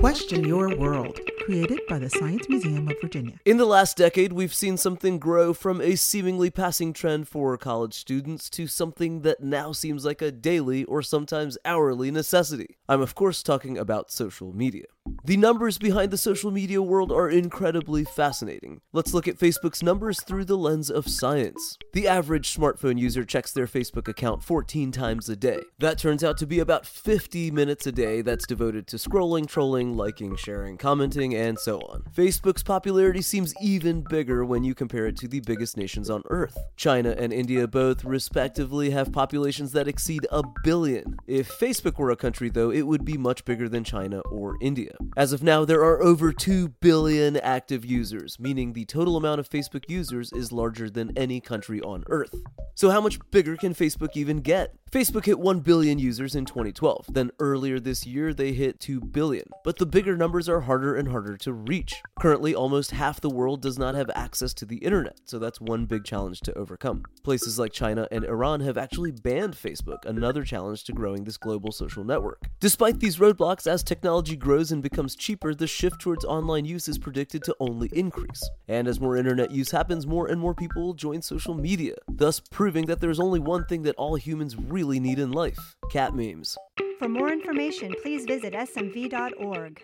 Question 0.00 0.44
Your 0.44 0.76
World, 0.76 1.20
created 1.44 1.80
by 1.88 1.98
the 1.98 2.10
Science 2.10 2.48
Museum 2.48 2.88
of 2.88 2.96
Virginia. 3.00 3.38
In 3.44 3.56
the 3.56 3.64
last 3.64 3.96
decade, 3.96 4.32
we've 4.32 4.52
seen 4.54 4.76
something 4.76 5.18
grow 5.18 5.54
from 5.54 5.80
a 5.80 5.96
seemingly 5.96 6.50
passing 6.50 6.92
trend 6.92 7.28
for 7.28 7.56
college 7.56 7.94
students 7.94 8.50
to 8.50 8.66
something 8.66 9.22
that 9.22 9.42
now 9.42 9.72
seems 9.72 10.04
like 10.04 10.20
a 10.20 10.32
daily 10.32 10.84
or 10.84 11.02
sometimes 11.02 11.56
hourly 11.64 12.10
necessity. 12.10 12.76
I'm, 12.88 13.00
of 13.00 13.14
course, 13.14 13.42
talking 13.42 13.78
about 13.78 14.10
social 14.10 14.52
media. 14.52 14.86
The 15.26 15.38
numbers 15.38 15.78
behind 15.78 16.10
the 16.10 16.18
social 16.18 16.50
media 16.50 16.82
world 16.82 17.10
are 17.10 17.30
incredibly 17.30 18.04
fascinating. 18.04 18.82
Let's 18.92 19.14
look 19.14 19.26
at 19.26 19.38
Facebook's 19.38 19.82
numbers 19.82 20.20
through 20.22 20.44
the 20.44 20.58
lens 20.58 20.90
of 20.90 21.08
science. 21.08 21.78
The 21.94 22.06
average 22.06 22.54
smartphone 22.54 22.98
user 22.98 23.24
checks 23.24 23.50
their 23.50 23.66
Facebook 23.66 24.06
account 24.06 24.42
14 24.42 24.92
times 24.92 25.30
a 25.30 25.36
day. 25.36 25.60
That 25.78 25.96
turns 25.96 26.22
out 26.22 26.36
to 26.38 26.46
be 26.46 26.58
about 26.58 26.84
50 26.84 27.50
minutes 27.52 27.86
a 27.86 27.92
day 27.92 28.20
that's 28.20 28.46
devoted 28.46 28.86
to 28.88 28.96
scrolling, 28.96 29.48
trolling, 29.48 29.96
liking, 29.96 30.36
sharing, 30.36 30.76
commenting, 30.76 31.34
and 31.34 31.58
so 31.58 31.78
on. 31.78 32.02
Facebook's 32.14 32.62
popularity 32.62 33.22
seems 33.22 33.54
even 33.62 34.04
bigger 34.10 34.44
when 34.44 34.62
you 34.62 34.74
compare 34.74 35.06
it 35.06 35.16
to 35.16 35.28
the 35.28 35.40
biggest 35.40 35.78
nations 35.78 36.10
on 36.10 36.22
Earth. 36.28 36.58
China 36.76 37.14
and 37.16 37.32
India 37.32 37.66
both, 37.66 38.04
respectively, 38.04 38.90
have 38.90 39.10
populations 39.10 39.72
that 39.72 39.88
exceed 39.88 40.26
a 40.30 40.42
billion. 40.64 41.16
If 41.26 41.50
Facebook 41.58 41.96
were 41.96 42.10
a 42.10 42.16
country, 42.16 42.50
though, 42.50 42.70
it 42.70 42.82
would 42.82 43.06
be 43.06 43.16
much 43.16 43.46
bigger 43.46 43.70
than 43.70 43.84
China 43.84 44.20
or 44.30 44.58
India. 44.60 44.92
As 45.16 45.32
of 45.32 45.44
now, 45.44 45.64
there 45.64 45.84
are 45.84 46.02
over 46.02 46.32
2 46.32 46.70
billion 46.80 47.36
active 47.36 47.84
users, 47.84 48.40
meaning 48.40 48.72
the 48.72 48.84
total 48.84 49.16
amount 49.16 49.38
of 49.38 49.48
Facebook 49.48 49.88
users 49.88 50.32
is 50.32 50.50
larger 50.50 50.90
than 50.90 51.16
any 51.16 51.40
country 51.40 51.80
on 51.82 52.02
Earth. 52.08 52.34
So, 52.74 52.90
how 52.90 53.00
much 53.00 53.20
bigger 53.30 53.56
can 53.56 53.74
Facebook 53.74 54.16
even 54.16 54.38
get? 54.38 54.74
Facebook 54.90 55.24
hit 55.24 55.40
1 55.40 55.60
billion 55.60 55.98
users 55.98 56.36
in 56.36 56.44
2012. 56.44 57.06
Then 57.12 57.32
earlier 57.40 57.80
this 57.80 58.06
year, 58.06 58.32
they 58.32 58.52
hit 58.52 58.78
2 58.78 59.00
billion. 59.00 59.48
But 59.64 59.76
the 59.78 59.86
bigger 59.86 60.16
numbers 60.16 60.48
are 60.48 60.60
harder 60.60 60.94
and 60.94 61.08
harder 61.08 61.36
to 61.38 61.52
reach. 61.52 62.00
Currently, 62.20 62.54
almost 62.54 62.92
half 62.92 63.20
the 63.20 63.28
world 63.28 63.60
does 63.60 63.76
not 63.76 63.96
have 63.96 64.08
access 64.14 64.54
to 64.54 64.64
the 64.64 64.76
internet, 64.76 65.18
so 65.24 65.40
that's 65.40 65.60
one 65.60 65.86
big 65.86 66.04
challenge 66.04 66.40
to 66.42 66.56
overcome. 66.56 67.02
Places 67.24 67.58
like 67.58 67.72
China 67.72 68.06
and 68.12 68.24
Iran 68.24 68.60
have 68.60 68.78
actually 68.78 69.10
banned 69.10 69.54
Facebook, 69.54 70.04
another 70.06 70.44
challenge 70.44 70.84
to 70.84 70.92
growing 70.92 71.24
this 71.24 71.38
global 71.38 71.72
social 71.72 72.04
network. 72.04 72.44
Despite 72.60 73.00
these 73.00 73.18
roadblocks, 73.18 73.66
as 73.66 73.82
technology 73.82 74.36
grows 74.36 74.70
and 74.70 74.80
becomes 74.80 75.03
cheaper, 75.12 75.56
the 75.56 75.66
shift 75.66 76.00
towards 76.00 76.24
online 76.24 76.64
use 76.64 76.86
is 76.86 76.98
predicted 76.98 77.42
to 77.44 77.56
only 77.58 77.88
increase. 77.92 78.48
And 78.68 78.86
as 78.86 79.00
more 79.00 79.16
internet 79.16 79.50
use 79.50 79.72
happens, 79.72 80.06
more 80.06 80.28
and 80.28 80.40
more 80.40 80.54
people 80.54 80.82
will 80.82 80.94
join 80.94 81.20
social 81.20 81.54
media, 81.54 81.96
thus 82.08 82.38
proving 82.38 82.86
that 82.86 83.00
there's 83.00 83.18
only 83.18 83.40
one 83.40 83.64
thing 83.64 83.82
that 83.82 83.96
all 83.96 84.14
humans 84.14 84.54
really 84.56 85.00
need 85.00 85.18
in 85.18 85.32
life 85.32 85.74
cat 85.90 86.14
memes. 86.14 86.56
For 87.00 87.08
more 87.08 87.30
information, 87.30 87.92
please 88.02 88.24
visit 88.24 88.54
smv.org. 88.54 89.82